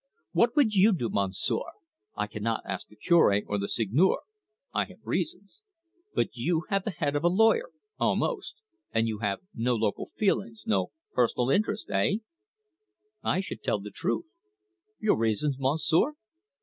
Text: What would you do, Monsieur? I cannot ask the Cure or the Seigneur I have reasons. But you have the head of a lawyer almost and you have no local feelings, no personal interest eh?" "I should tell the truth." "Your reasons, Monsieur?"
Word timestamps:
What 0.31 0.55
would 0.55 0.73
you 0.73 0.93
do, 0.93 1.09
Monsieur? 1.11 1.59
I 2.17 2.25
cannot 2.25 2.63
ask 2.65 2.87
the 2.87 2.95
Cure 2.95 3.39
or 3.47 3.59
the 3.59 3.67
Seigneur 3.67 4.21
I 4.73 4.85
have 4.85 4.97
reasons. 5.03 5.61
But 6.15 6.35
you 6.35 6.63
have 6.71 6.85
the 6.85 6.89
head 6.89 7.15
of 7.15 7.23
a 7.23 7.27
lawyer 7.29 7.69
almost 7.99 8.55
and 8.91 9.07
you 9.07 9.19
have 9.19 9.41
no 9.53 9.75
local 9.75 10.09
feelings, 10.17 10.63
no 10.65 10.89
personal 11.13 11.51
interest 11.51 11.91
eh?" 11.91 12.13
"I 13.21 13.41
should 13.41 13.61
tell 13.61 13.79
the 13.79 13.91
truth." 13.91 14.25
"Your 14.99 15.17
reasons, 15.17 15.57
Monsieur?" 15.59 16.13